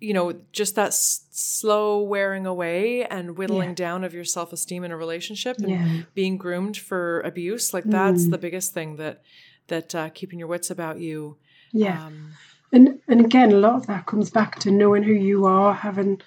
[0.01, 3.75] you know just that s- slow wearing away and whittling Yeah.
[3.87, 6.03] down of your self-esteem in a relationship and Yeah.
[6.13, 8.31] being groomed for abuse like that's Mm.
[8.33, 9.23] the biggest thing that
[9.69, 11.37] that uh, keeping your wits about you
[11.73, 12.07] Yeah.
[12.07, 12.33] um,
[12.73, 16.21] And and again, a lot of that comes back to knowing who you are, having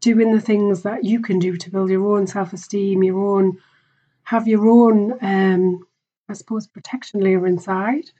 [0.00, 3.58] doing the things that you can do to build your own self esteem, your own
[4.24, 5.86] have your own um
[6.28, 8.10] I suppose protection layer inside.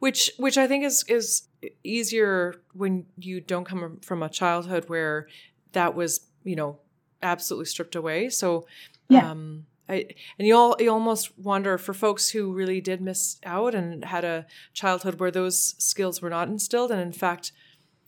[0.00, 1.48] which which I think is is
[1.82, 5.28] easier when you don't come from a childhood where
[5.72, 6.78] that was you know
[7.22, 8.28] absolutely stripped away.
[8.28, 8.66] So
[9.08, 9.30] Yeah.
[9.30, 10.06] um, I,
[10.38, 14.24] and you all you almost wonder for folks who really did miss out and had
[14.24, 17.52] a childhood where those skills were not instilled, and in fact.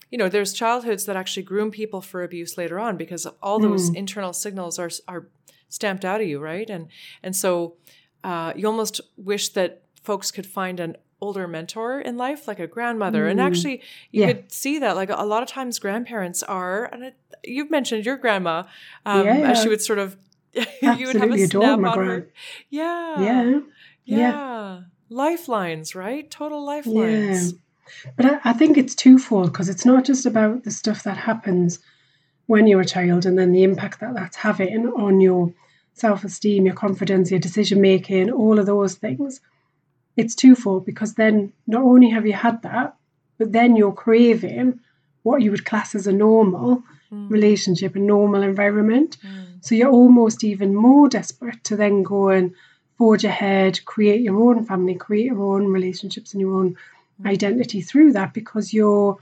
[0.09, 3.91] You know, there's childhoods that actually groom people for abuse later on because all those
[3.91, 3.97] Mm.
[3.97, 5.27] internal signals are are
[5.69, 6.71] stamped out of you, right?
[6.71, 6.87] And
[7.25, 7.75] and so
[8.23, 12.69] uh, you almost wish that folks could find an older mentor in life, like a
[12.69, 13.27] grandmother.
[13.27, 13.47] And Mm.
[13.47, 14.27] actually, you Yeah.
[14.29, 14.95] could see that.
[14.95, 18.63] Like a lot of times, grandparents are, and it, you've mentioned your grandma,
[19.05, 20.17] um, Yeah, as she would sort of,
[20.83, 22.29] you would have Absolutely a snap on her.
[22.71, 23.21] Yeah.
[23.21, 23.61] yeah.
[24.05, 24.19] Yeah.
[24.19, 24.81] Yeah.
[25.09, 26.31] Lifelines, right?
[26.31, 27.55] Total lifelines.
[28.17, 31.79] But I, I think it's twofold because it's not just about the stuff that happens
[32.47, 35.53] when you're a child and then the impact that that's having on your
[35.95, 39.41] self esteem, your confidence, your decision making, all of those things.
[40.17, 42.97] It's twofold because then not only have you had that,
[43.39, 44.81] but then you're craving
[45.23, 49.17] what you would class as a normal Mm, relationship, a normal environment.
[49.25, 52.55] mm, So you're almost even more desperate to then go and
[52.99, 56.77] forge ahead, create your own family, create your own relationships and your own
[57.23, 57.31] Mm.
[57.31, 59.17] identity through that because you're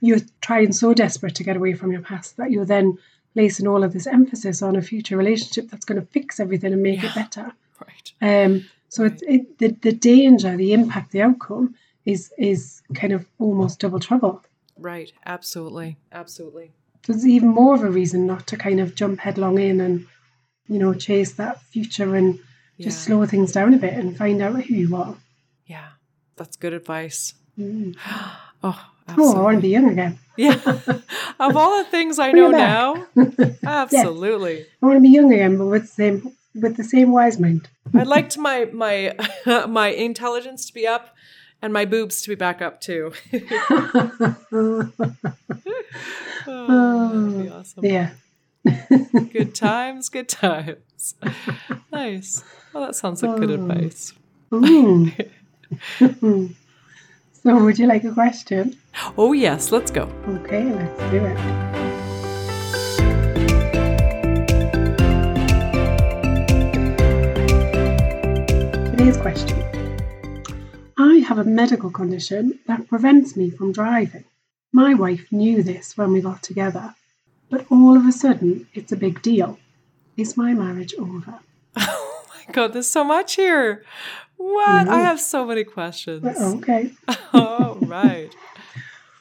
[0.00, 2.96] you're trying so desperate to get away from your past that you're then
[3.34, 6.82] placing all of this emphasis on a future relationship that's going to fix everything and
[6.82, 7.10] make Yeah.
[7.10, 7.52] it better.
[7.86, 8.12] Right.
[8.22, 11.74] Um, so it's it, the the danger, the impact, the outcome
[12.06, 14.42] is is kind of almost double trouble.
[14.78, 15.12] Right.
[15.26, 15.96] Absolutely.
[16.12, 16.72] Absolutely.
[17.06, 20.06] So it's even more of a reason not to kind of jump headlong in and
[20.66, 22.40] you know chase that future and
[22.80, 23.16] just yeah.
[23.16, 25.14] slow things down a bit and find out who you are.
[25.66, 25.90] Yeah.
[26.36, 27.34] that's good advice.
[27.58, 27.96] Mm.
[28.62, 30.18] Oh, Oh, I want to be young again.
[30.36, 30.54] Yeah.
[31.40, 33.06] of all the things I know now,
[33.64, 34.66] absolutely.
[34.82, 37.68] I want to be young again, but with the same with the same wise mind.
[37.94, 39.14] I'd like to my my
[39.68, 41.14] my intelligence to be up
[41.62, 43.12] and my boobs to be back up too.
[46.46, 47.84] oh, awesome.
[47.84, 48.10] yeah.
[49.32, 51.14] Good times, good times.
[51.92, 52.42] Nice.
[52.72, 53.54] Well, that sounds like good Oh.
[53.54, 54.12] advice.
[57.42, 58.76] So, would you like a question?
[59.16, 60.10] Oh yes, let's go.
[60.28, 61.36] Okay, let's do it.
[68.90, 69.65] Today's question.
[71.16, 74.24] I have a medical condition that prevents me from driving.
[74.70, 76.94] My wife knew this when we got together,
[77.48, 79.58] but all of a sudden it's a big deal.
[80.18, 81.40] Is my marriage over?
[81.78, 83.84] Oh my god, there's so much here.
[84.36, 84.68] What?
[84.68, 84.92] I mm-hmm.
[84.92, 86.24] have so many questions.
[86.24, 86.92] Uh, okay.
[87.34, 88.30] oh right.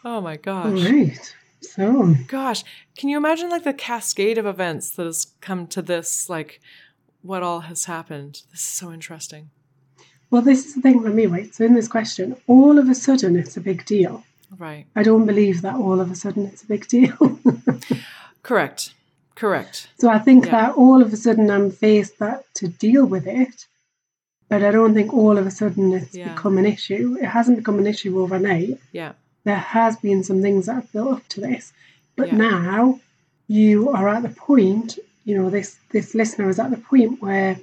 [0.04, 0.84] Oh my gosh.
[0.84, 1.36] right.
[1.62, 2.64] So, Gosh,
[2.98, 6.30] can you imagine like the cascade of events that has come to this?
[6.30, 6.62] Like,
[7.22, 8.42] what all has happened?
[8.52, 9.50] This is so interesting.
[10.32, 11.54] Well, this is the thing for me, right?
[11.54, 14.24] So, in this question, all of a sudden it's a big deal.
[14.58, 14.86] Right.
[14.96, 17.18] I don't believe that all of a sudden it's a big deal.
[18.44, 18.94] Correct.
[19.36, 19.90] Correct.
[19.98, 20.52] so I think Yeah.
[20.52, 23.66] that all of a sudden I'm faced that to deal with it,
[24.48, 26.34] but I don't think all of a sudden it's Yeah.
[26.34, 27.18] become an issue.
[27.22, 28.80] It hasn't become an issue overnight.
[28.94, 29.12] Yeah.
[29.44, 31.74] There has been some things that have built up to this,
[32.16, 32.38] but Yeah.
[32.38, 33.00] now
[33.50, 35.00] you are at the point.
[35.26, 37.58] You know, this this listener is at the point where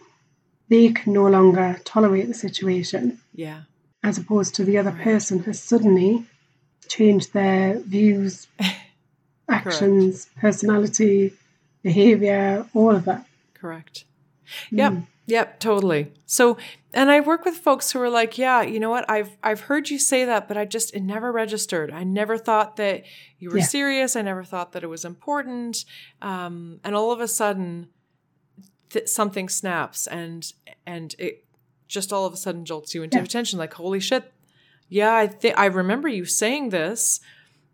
[0.68, 3.62] they can no longer tolerate the situation, Yeah.
[4.02, 5.02] as opposed to the other Right.
[5.04, 6.26] person has suddenly
[6.88, 8.46] changed their views,
[9.48, 11.32] actions, personality,
[11.82, 13.26] behavior, all of that.
[13.54, 14.04] Correct.
[14.70, 14.92] Yep.
[14.92, 15.06] Mm.
[15.26, 16.12] Yep, totally.
[16.26, 16.58] So,
[16.92, 19.08] and I work with folks who are like, yeah, you know what?
[19.08, 21.92] I've I've heard you say that, but I just it never registered.
[21.92, 23.04] I never thought that
[23.38, 23.64] you were Yeah.
[23.64, 24.16] serious.
[24.16, 25.84] I never thought that it was important.
[26.20, 27.88] Um, and all of a sudden,
[28.92, 30.52] th- something snaps, and
[30.86, 31.44] and it
[31.88, 33.24] just all of a sudden jolts you into Yeah.
[33.24, 33.58] attention.
[33.58, 34.32] Like, holy shit!
[34.88, 37.20] Yeah, I think I remember you saying this,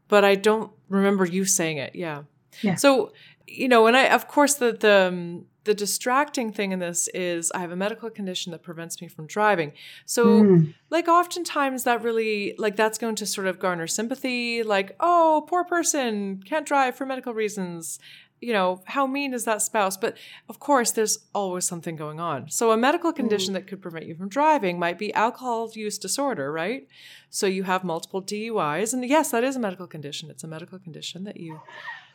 [0.09, 1.95] but I don't remember you saying it.
[1.95, 2.23] Yeah.
[2.63, 2.75] Yeah.
[2.77, 3.13] So
[3.47, 7.51] you know, and I of course the the um, the distracting thing in this is
[7.55, 9.73] I have a medical condition that prevents me from driving.
[10.07, 10.75] So Mm.
[10.91, 15.65] like oftentimes that really like that's going to sort of garner sympathy like oh poor
[15.65, 17.99] person can't drive for medical reasons
[18.41, 19.97] you know how mean is that spouse?
[19.97, 20.17] But
[20.49, 22.51] of course there's always something going on.
[22.51, 23.17] So a medical hmm.
[23.17, 26.87] condition that could prevent you from driving might be alcohol use disorder right?
[27.31, 30.31] So you have multiple duis and yes that is a medical condition.
[30.31, 31.61] It's a medical condition that you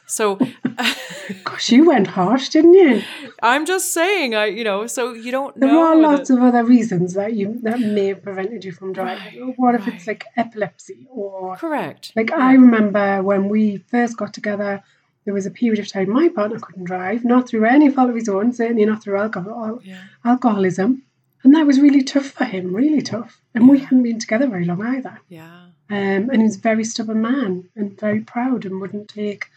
[0.05, 0.37] so
[1.43, 3.01] Gosh, you went harsh, didn't you?
[3.41, 6.29] i'm just saying i you know so you don't There know There are that- lots
[6.29, 9.47] of other reasons that you that may have prevented you from driving.
[9.47, 12.11] Right, what if it's like epilepsy or correct.
[12.15, 14.83] like I remember when we first got together,
[15.25, 18.15] there was a period of time my partner couldn't drive, not through any fault of
[18.15, 21.03] his own, certainly not through alcohol yeah alcoholism.
[21.43, 23.41] And that was really tough for him, really tough.
[23.53, 25.19] And we hadn't been together very long either.
[25.27, 29.47] yeah Um, and he was a very stubborn man and very proud and wouldn't take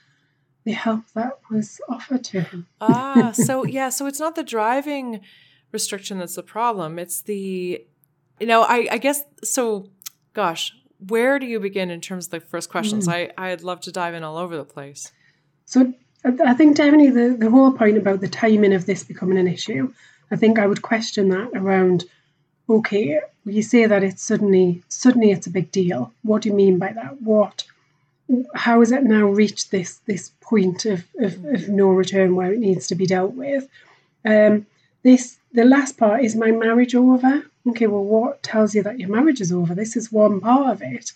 [0.64, 2.66] the help that was offered to him.
[2.81, 5.20] ah, so yeah, so it's not the driving
[5.72, 6.98] restriction that's the problem.
[6.98, 7.85] It's the,
[8.40, 9.90] you know, I, I guess, so
[10.33, 13.07] gosh, where do you begin in terms of the first questions?
[13.07, 15.12] I, I'd love to dive in all over the place.
[15.66, 15.92] So
[16.24, 19.92] I think definitely the, the whole point about the timing of this becoming an issue,
[20.31, 22.05] I think I would question that around,
[22.68, 26.12] okay, you say that it's suddenly suddenly it's a big deal.
[26.22, 27.22] What do you mean by that?
[27.22, 27.64] What
[28.55, 32.59] how has it now reached this this point of, of, of no return where it
[32.59, 33.68] needs to be dealt with?
[34.24, 34.66] Um
[35.02, 37.44] this the last part is my marriage over.
[37.68, 39.74] Okay, well what tells you that your marriage is over?
[39.74, 41.12] This is one part of it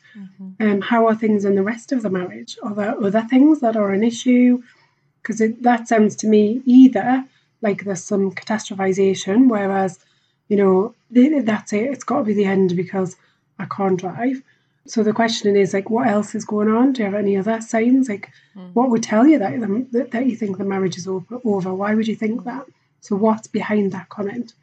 [0.60, 2.58] um, how are things in the rest of the marriage?
[2.62, 4.62] Are there other things that are an issue?
[5.22, 7.24] Because that sounds to me either
[7.62, 9.98] like there's some catastrophization, whereas,
[10.48, 13.16] you know, that's it, it's got to be the end because
[13.58, 14.42] I can't drive.
[14.86, 16.92] So the question is like, what else is going on?
[16.92, 18.08] Do you have any other signs?
[18.08, 18.30] Like,
[18.72, 19.60] what would tell you that,
[19.92, 21.38] that that you think the marriage is over?
[21.44, 21.74] over?
[21.74, 22.66] Why would you think that?
[23.02, 24.54] So what's behind that comment?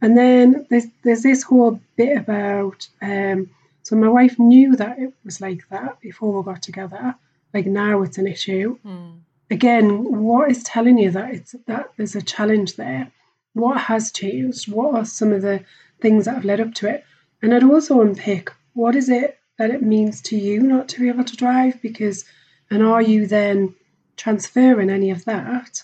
[0.00, 3.50] And then there's there's this whole bit about um,
[3.82, 7.14] so my wife knew that it was like that before we got together.
[7.54, 8.78] Like now it's an issue.
[8.86, 9.20] Mm.
[9.50, 13.10] Again, what is telling you that it's that there's a challenge there?
[13.54, 14.70] What has changed?
[14.70, 15.64] What are some of the
[16.00, 17.04] things that have led up to it?
[17.40, 21.08] And I'd also unpick what is it that it means to you not to be
[21.08, 21.80] able to drive?
[21.82, 22.24] Because
[22.70, 23.74] and are you then
[24.16, 25.82] transferring any of that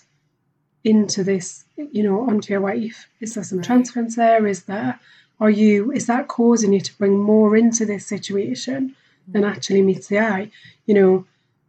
[0.85, 1.65] into this,
[1.97, 3.07] you know, onto your wife?
[3.19, 3.65] Is there some Right.
[3.67, 4.45] transference there?
[4.47, 4.99] Is there
[5.41, 8.95] are you is that causing you to bring more into this situation
[9.27, 10.49] than actually meets the eye?
[10.85, 11.25] You know,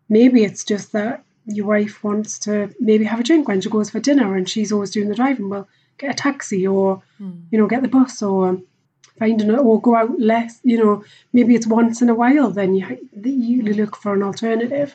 [0.08, 3.90] maybe it's just that your wife wants to maybe have a drink when she goes
[3.90, 5.48] for dinner and she's always doing the driving.
[5.48, 5.66] Well,
[5.98, 7.40] get a taxi or Mm.
[7.50, 8.60] you know get the bus or
[9.18, 10.60] find an or go out less.
[10.62, 12.50] You know, maybe it's once in a while.
[12.50, 12.86] Then you
[13.24, 14.94] you look for an alternative.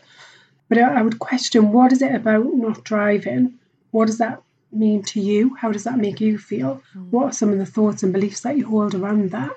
[0.70, 3.46] But I, I would question what is it about not driving?
[3.92, 5.56] What does that mean to you?
[5.56, 6.82] How does that make you feel?
[6.96, 7.10] Mm.
[7.12, 9.52] What are some of the thoughts and beliefs that you hold around that?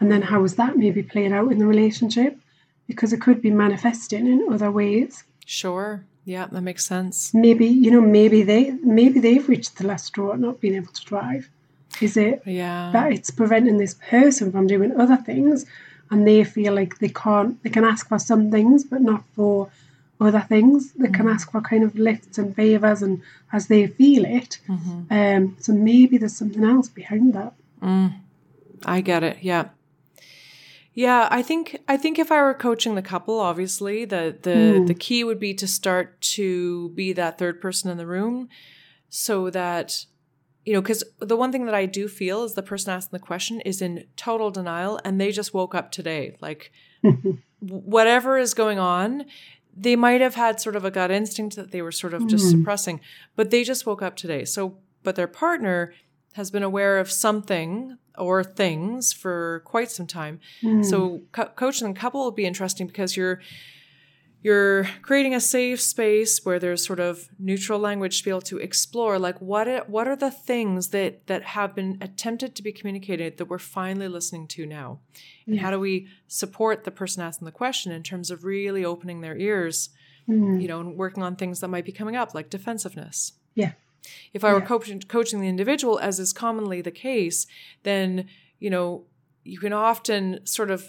[0.00, 2.38] And then how is that maybe playing out in the relationship?
[2.86, 5.24] Because it could be manifesting in other ways.
[5.44, 6.04] Sure.
[6.24, 7.32] Yeah, that makes sense.
[7.32, 11.04] Maybe, you know, maybe they maybe they've reached the last straw not being able to
[11.04, 11.48] drive.
[12.02, 12.90] Is it Yeah.
[12.92, 15.64] that it's preventing this person from doing other things
[16.10, 19.70] and they feel like they can't they can ask for some things but not for
[20.20, 20.92] other things.
[20.92, 24.58] They can ask for kind of lifts and favours and as they feel it.
[24.68, 25.06] Mhm.
[25.10, 27.54] Um so maybe there's something else behind that.
[27.82, 28.14] Mm.
[28.84, 29.38] I get it.
[29.42, 29.68] Yeah.
[30.94, 34.86] Yeah, I think I think if I were coaching the couple, obviously the the Mm.
[34.88, 38.48] the key would be to start to be that third person in the room,
[39.08, 40.06] so that
[40.64, 43.24] you know, because the one thing that I do feel is the person asking the
[43.24, 46.36] question is in total denial, and they just woke up today.
[46.40, 46.72] Like
[47.60, 49.24] whatever is going on,
[49.80, 52.46] they might have had sort of a gut instinct that they were sort of just
[52.46, 52.50] Mm.
[52.50, 53.00] suppressing,
[53.36, 54.44] but they just woke up today.
[54.44, 55.94] So, but their partner
[56.34, 60.40] has been aware of something or things for quite some time.
[60.62, 60.84] Mm.
[60.84, 63.40] So, co- coaching the couple will be interesting because you're
[64.40, 68.58] you're creating a safe space where there's sort of neutral language to be able to
[68.58, 72.70] explore like what are, what are the things that that have been attempted to be
[72.72, 75.00] communicated that we're finally listening to now
[75.46, 75.62] and Yeah.
[75.62, 79.36] how do we support the person asking the question in terms of really opening their
[79.36, 79.90] ears
[80.28, 80.60] Mm.
[80.60, 83.72] you know and working on things that might be coming up like defensiveness Yeah.
[84.34, 84.66] if i were Yeah.
[84.66, 87.46] coaching coaching the individual as is commonly the case
[87.82, 88.26] then
[88.60, 89.04] you know
[89.42, 90.84] you can often sort of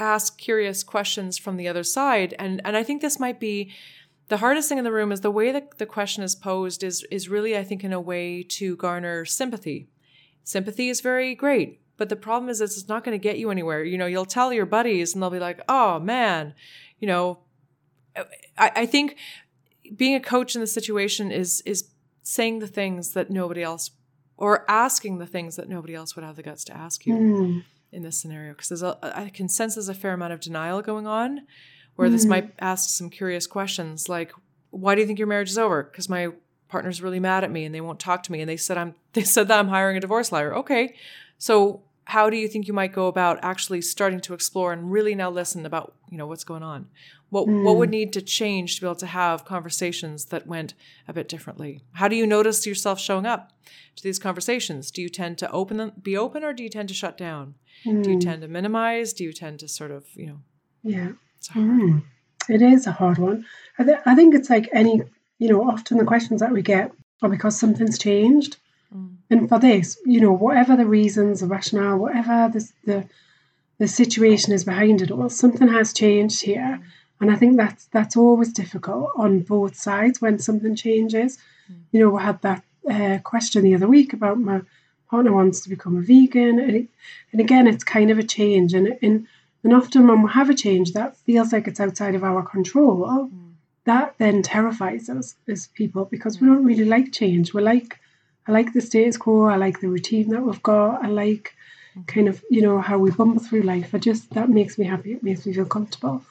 [0.00, 2.34] ask curious questions from the other side.
[2.38, 3.72] And and i think this might be
[4.28, 7.04] the hardest thing in the room is the way that the question is posed is
[7.10, 9.88] is really i think in a way to garner sympathy.
[10.42, 13.84] Sympathy is very great but the problem is it's not going to get you anywhere.
[13.84, 16.54] You know you'll tell your buddies and they'll be like oh man
[16.98, 17.38] you know.
[18.58, 19.16] I, I think
[19.94, 21.90] being a coach in the situation is is
[22.22, 23.90] saying the things that nobody else
[24.36, 27.14] or asking the things that nobody else would have the guts to ask you.
[27.14, 27.64] Mm.
[27.92, 30.80] In this scenario because there's a I can sense there's a fair amount of denial
[30.82, 31.42] going on
[31.96, 32.28] where this Mhm.
[32.28, 34.32] might ask some curious questions like
[34.70, 35.82] why do you think your marriage is over?
[35.82, 36.28] Because my
[36.68, 38.94] partner's really mad at me and they won't talk to me and they said I'm
[39.14, 40.54] they said that I'm hiring a divorce lawyer.
[40.56, 40.94] Okay
[41.38, 45.14] so how do you think you might go about actually starting to explore and really
[45.14, 46.86] now listen about you know what's going on
[47.30, 50.74] what what would need to change to be able to have conversations that went
[51.08, 53.52] a bit differently how do you notice yourself showing up
[53.96, 56.88] to these conversations do you tend to open them be open or do you tend
[56.88, 58.20] to shut down do you Mm.
[58.20, 60.40] tend to minimize do you tend to sort of you know
[60.82, 61.12] Yeah.
[61.38, 61.66] it's hard.
[61.80, 62.02] Mm.
[62.48, 63.44] It is a hard one.
[63.78, 65.02] I, th- I think it's like any,
[65.38, 66.90] you know, often the questions that we get
[67.22, 68.56] are because something's changed.
[68.94, 69.16] Mm.
[69.30, 73.08] And for this, you know, whatever the reasons, the rationale, whatever the, the,
[73.78, 76.80] the situation is behind it all, something has changed here.
[77.20, 81.38] And I think that's that's always difficult on both sides when something changes.
[81.92, 84.62] You know, we had that uh, question the other week about my
[85.08, 86.88] partner wants to become a vegan, and, it,
[87.32, 89.26] and again, it's kind of a change, and and
[89.62, 93.30] and often when we have a change that feels like it's outside of our control,
[93.84, 97.52] that then terrifies us as people because we don't really like change.
[97.52, 97.98] We like
[98.46, 99.44] I like the status quo.
[99.44, 101.04] I like the routine that we've got.
[101.04, 101.54] I like
[102.06, 103.94] kind of you know how we bumble through life.
[103.94, 105.12] I just that makes me happy.
[105.12, 106.22] It makes me feel comfortable.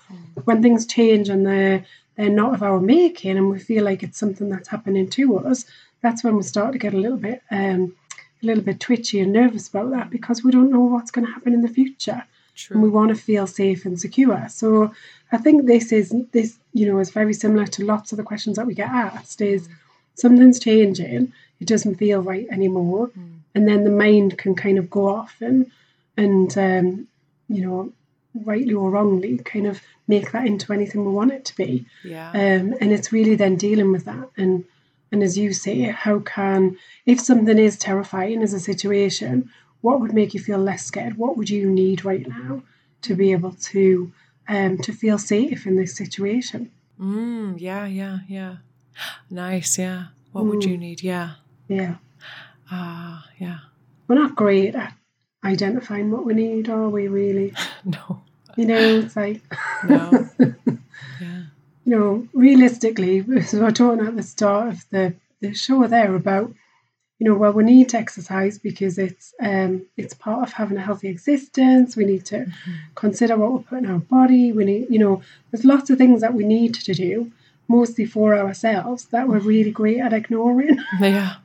[0.46, 4.18] When things change and they're they're not of our making, and we feel like it's
[4.18, 5.66] something that's happening to us,
[6.02, 7.96] that's when we start to get a little bit um,
[8.42, 11.34] a little bit twitchy and nervous about that because we don't know what's going to
[11.34, 12.24] happen in the future
[12.72, 14.48] and we want to feel safe and secure.
[14.50, 14.94] So
[15.32, 18.56] I think this is this you know is very similar to lots of the questions
[18.58, 19.42] that we get asked.
[19.42, 19.70] Is
[20.16, 23.39] something's changing, it doesn't feel right anymore, Mm.
[23.56, 25.72] And then the mind can kind of go off and
[26.18, 27.08] and um,
[27.48, 27.94] you know
[28.46, 31.86] rightly or wrongly kind of make that into anything we want it to be.
[32.04, 32.30] yeah.
[32.30, 34.30] Um, and it's really then dealing with that.
[34.38, 34.66] And
[35.12, 39.50] and as you say, how can if something is terrifying as a situation,
[39.82, 41.18] what would make you feel less scared?
[41.18, 42.62] What would you need right now
[43.04, 44.12] to be able to
[44.48, 46.72] um, to feel safe in this situation?
[47.00, 48.58] mm, yeah yeah yeah.
[49.30, 50.06] Nice yeah.
[50.32, 51.02] What would you need?
[51.02, 51.36] Yeah.
[51.68, 51.96] Yeah,
[52.72, 53.60] ah yeah
[54.08, 54.94] we're not great at
[55.44, 57.08] identifying what we need, are we?
[57.08, 57.54] Really,
[57.86, 58.22] no
[58.56, 59.42] you know, it's like
[59.84, 60.30] no
[61.20, 61.44] yeah
[61.86, 66.14] you know, realistically, as we were talking at the start of the, the show there
[66.14, 66.54] about,
[67.18, 70.82] you know, well, we need to exercise because it's um, it's part of having a
[70.82, 71.96] healthy existence.
[71.96, 72.72] We need to Mm-hmm.
[72.96, 74.52] consider what we put in our body.
[74.52, 77.32] We need, you know, there's lots of things that we need to do,
[77.70, 80.78] mostly for ourselves, that we're really great at ignoring.
[81.00, 81.36] Yeah.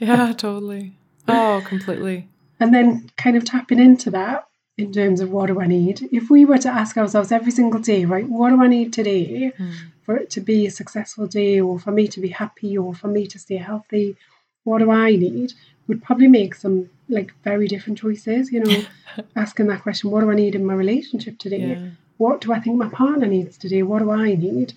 [0.00, 0.94] Yeah, totally.
[1.28, 2.26] Oh, completely.
[2.58, 4.46] and then kind of tapping into that
[4.76, 6.08] in terms of what do I need.
[6.10, 9.52] If we were to ask ourselves every single day, right, what do I need today
[9.58, 9.72] Mm.
[10.04, 13.08] for it to be a successful day or for me to be happy or for
[13.08, 14.16] me to stay healthy?
[14.64, 15.52] What do I need?
[15.86, 18.82] Would probably make some like very different choices, you know,
[19.36, 21.66] asking that question, what do I need in my relationship today?
[21.76, 21.88] Yeah.
[22.16, 23.82] What do I think my partner needs today?
[23.82, 24.72] What do I need?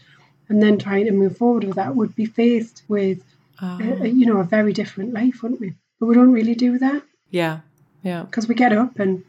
[0.50, 3.24] And then trying to move forward with that would be faced with,
[3.62, 5.76] Oh, a, a, you know, a very different life, wouldn't we?
[6.00, 7.60] But we don't really do that yeah.
[8.04, 8.24] Yeah.
[8.24, 9.24] because we get up and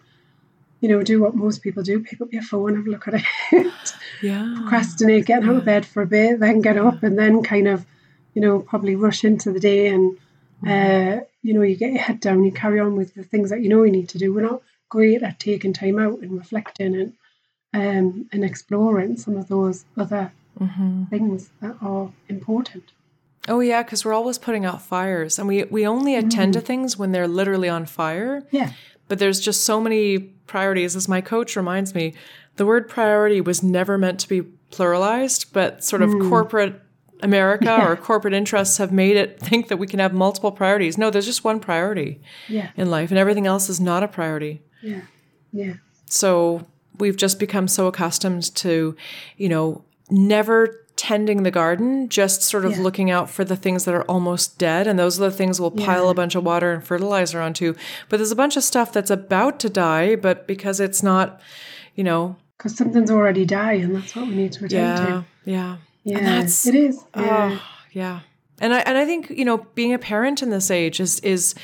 [0.80, 3.22] you know do what most people do pick up your phone have a look at
[3.52, 4.54] it Yeah.
[4.56, 7.86] procrastinate getting out of bed for a bit then get up and then kind of
[8.34, 10.18] you know probably rush into the day and
[10.66, 13.60] uh, you know you get your head down you carry on with the things that
[13.62, 16.94] you know you need to do we're not great at taking time out and reflecting
[16.94, 17.12] and
[17.72, 22.84] um, and exploring some of those other hmm things that are important
[23.46, 26.96] Oh yeah, because we're always putting out fires, and we we only attend to things
[26.96, 28.42] when they're literally on fire.
[28.50, 28.72] yeah
[29.08, 30.96] But there's just so many priorities.
[30.96, 32.14] As my coach reminds me,
[32.56, 36.80] the word priority was never meant to be pluralized, but sort of corporate
[37.22, 40.96] America or corporate interests have made it think that we can have multiple priorities.
[40.96, 44.62] No, there's just one priority yeah in life, and everything else is not a priority.
[44.80, 45.02] yeah
[45.52, 45.74] yeah
[46.06, 46.66] So
[46.98, 48.96] we've just become so accustomed to,
[49.36, 49.84] you know,
[50.14, 52.82] never tending the garden, just sort of Yeah.
[52.82, 54.86] looking out for the things that are almost dead.
[54.86, 56.10] And those are the things we'll pile Yeah.
[56.12, 57.74] a bunch of water and fertilizer onto.
[58.08, 61.40] But there's a bunch of stuff that's about to die, but because it's not,
[61.96, 65.76] you know, because something's already dying that's what we need to attend yeah, to yeah.
[66.04, 67.50] yeah that's- it is ah, yeah.
[67.52, 67.60] Oh,
[67.90, 68.20] yeah.
[68.60, 71.54] And I and I think you know being a parent in this age is is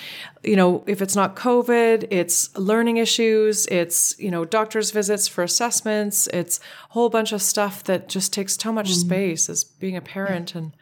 [0.43, 5.45] you know if it's not COVID, it's learning issues, it's you know doctor's visits for
[5.45, 9.09] assessments, it's a whole bunch of stuff that just takes so much mm-hmm.
[9.09, 10.73] space as being a parent, and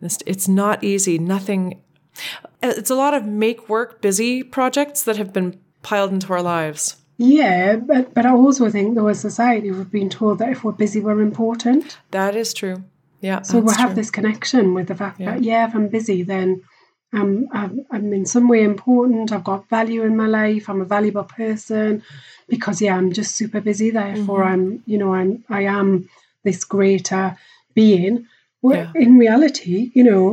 [0.00, 1.18] it's, it's not easy.
[1.18, 1.80] Nothing.
[2.62, 6.42] Uh, it's a lot of make work busy projects that have been piled into our
[6.42, 6.96] lives.
[7.16, 10.72] Yeah, but but I also think though as society we've been told that if we're
[10.72, 11.96] busy we're important.
[12.10, 12.82] That is true.
[13.28, 13.40] Yeah.
[13.48, 13.96] So we that's have true.
[14.00, 15.26] this connection with the fact Yeah.
[15.32, 16.48] that yeah, if I'm busy then
[17.18, 19.30] I'm, I'm I'm in some way important.
[19.32, 20.64] I've got value in my life.
[20.68, 22.02] I'm a valuable person
[22.54, 23.88] because yeah, I'm just super busy.
[23.90, 24.52] Therefore, Mm-hmm.
[24.52, 26.08] I'm you know I'm I am
[26.46, 27.24] this greater
[27.80, 28.14] being.
[28.66, 29.02] Where Yeah.
[29.04, 30.24] in reality, you know,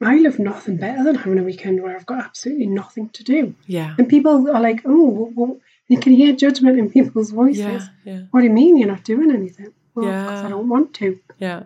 [0.00, 3.54] I love nothing better than having a weekend where I've got absolutely nothing to do.
[3.78, 3.94] Yeah.
[3.98, 5.54] And people are like, oh, well, well,
[5.92, 7.58] you can hear judgment in people's voices.
[7.58, 7.86] Yeah.
[8.10, 8.20] Yeah.
[8.30, 9.72] What do you mean you're not doing anything?
[9.94, 10.46] Well, because Yeah.
[10.46, 11.06] I don't want to.
[11.38, 11.60] Yeah.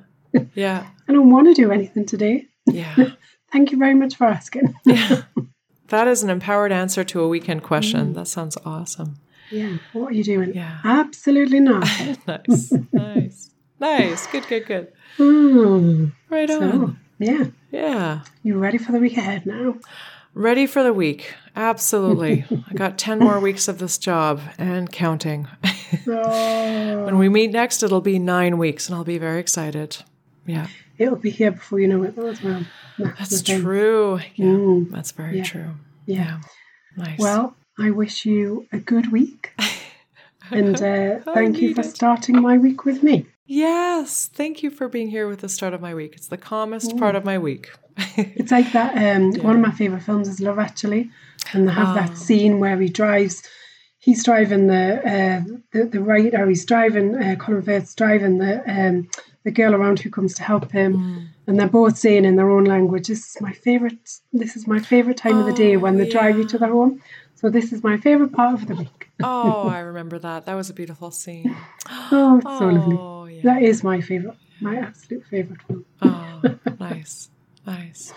[0.55, 0.87] Yeah.
[1.09, 2.47] I don't want to do anything today.
[2.67, 2.95] Yeah.
[3.53, 4.75] Thank you very much for asking.
[4.85, 5.23] Yeah.
[5.89, 8.13] That is an empowered answer to a weekend question.
[8.13, 9.17] That sounds awesome.
[9.51, 9.79] yeah.
[9.95, 10.53] What are you doing?
[10.55, 10.79] Yeah.
[10.85, 11.89] Absolutely not.
[12.27, 12.73] Nice.
[12.93, 13.51] nice.
[13.81, 14.27] Nice.
[14.27, 14.93] Good, good, good.
[15.17, 16.07] Hmm.
[16.29, 17.01] Right So, on.
[17.19, 17.45] yeah.
[17.71, 18.21] Yeah.
[18.43, 19.77] You ready for the week ahead now?
[20.35, 21.35] Ready for the week.
[21.57, 22.45] Absolutely.
[22.71, 25.49] I got 10 more weeks of this job and counting.
[26.07, 29.97] Oh, when we meet next, it'll be nine weeks and I'll be very excited.
[30.49, 30.67] Yeah.
[30.99, 32.35] it'll be here before you know it, well.
[32.99, 34.19] That's true.
[34.35, 34.45] Yeah.
[34.47, 34.91] Mm.
[34.91, 35.45] That's very Yeah.
[35.45, 35.71] true.
[36.07, 36.41] Yeah.
[36.97, 37.19] Nice.
[37.21, 39.53] Well, I wish you a good week.
[40.51, 41.95] And uh, thank you for it.
[41.95, 43.27] starting my week with me.
[43.45, 44.31] yes.
[44.33, 46.15] Thank you for being here with the start of my week.
[46.17, 47.69] It's the calmest part of my week.
[48.17, 48.97] It's like that.
[48.97, 51.11] Um, One of my favourite films is Love Actually,
[51.53, 51.95] and they have Oh.
[52.01, 53.43] that scene where he drives.
[53.99, 55.41] He's driving the uh,
[55.73, 56.47] the, the writer.
[56.49, 59.09] He's driving uh, Colin Firth's driving the um,
[59.45, 61.27] the girl around who comes to help him, Mm.
[61.47, 63.99] and they're both saying in their own language, "This is my favourite.
[64.33, 66.45] This is my favourite time of the day Oh, when they drive yeah.
[66.45, 67.03] each other home."
[67.35, 69.11] So this is my favourite part of the week.
[69.23, 70.47] oh, I remember that.
[70.47, 71.57] That was a beautiful scene.
[72.11, 72.97] Oh, it's so lovely.
[72.99, 73.43] Oh, yeah.
[73.45, 75.85] That is my favourite, my absolute favourite film.
[76.03, 76.43] Oh,
[76.81, 77.31] nice.
[77.67, 78.15] Nice.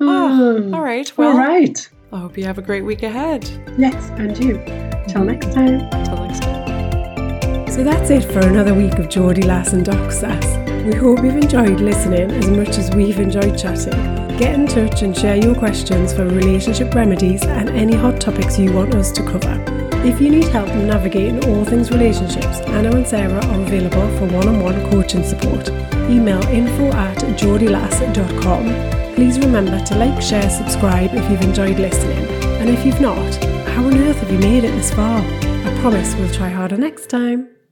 [0.00, 1.10] Oh, All right.
[1.16, 1.88] Well, all right.
[2.10, 3.44] I hope you have a great week ahead.
[3.76, 4.54] Yes, and you.
[4.54, 5.26] Till mm-hmm.
[5.26, 5.80] next time.
[5.92, 7.70] Until next time.
[7.70, 10.56] So that's it for another week of Geordie Lass and Doc Sass.
[10.86, 13.92] We hope you've enjoyed listening as much as we've enjoyed chatting.
[14.38, 18.72] Get in touch and share your questions for relationship remedies and any hot topics you
[18.72, 19.62] want us to cover.
[20.02, 24.90] If you need help navigating all things relationships, Anna and Sarah are available for one-on-one
[24.90, 25.68] coaching support.
[26.08, 28.97] Email info at geordielass.com.
[29.18, 32.24] Please remember to like, share, subscribe if you've enjoyed listening.
[32.60, 33.34] And if you've not,
[33.74, 35.18] how on earth have you made it this far?
[35.20, 37.48] I promise we'll try harder next time.